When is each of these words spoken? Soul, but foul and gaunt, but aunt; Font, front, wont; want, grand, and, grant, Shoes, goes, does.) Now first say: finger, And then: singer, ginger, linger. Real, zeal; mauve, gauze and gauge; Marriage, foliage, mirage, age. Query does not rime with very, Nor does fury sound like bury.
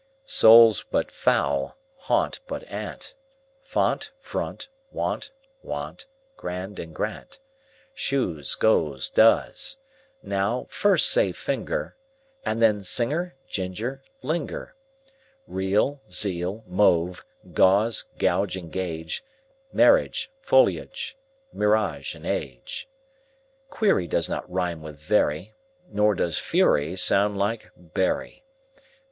Soul, 0.25 0.73
but 0.89 1.11
foul 1.11 1.65
and 1.99 2.07
gaunt, 2.07 2.39
but 2.47 2.63
aunt; 2.69 3.13
Font, 3.61 4.11
front, 4.19 4.67
wont; 4.89 5.31
want, 5.61 6.07
grand, 6.35 6.79
and, 6.79 6.95
grant, 6.95 7.37
Shoes, 7.93 8.55
goes, 8.55 9.11
does.) 9.11 9.77
Now 10.23 10.65
first 10.71 11.07
say: 11.11 11.31
finger, 11.31 11.97
And 12.43 12.59
then: 12.59 12.83
singer, 12.83 13.35
ginger, 13.47 14.01
linger. 14.23 14.73
Real, 15.45 16.01
zeal; 16.09 16.63
mauve, 16.65 17.23
gauze 17.53 18.07
and 18.19 18.71
gauge; 18.71 19.23
Marriage, 19.71 20.31
foliage, 20.41 21.15
mirage, 21.53 22.15
age. 22.15 22.89
Query 23.69 24.07
does 24.07 24.27
not 24.27 24.51
rime 24.51 24.81
with 24.81 24.97
very, 24.99 25.53
Nor 25.91 26.15
does 26.15 26.39
fury 26.39 26.95
sound 26.95 27.37
like 27.37 27.69
bury. 27.77 28.43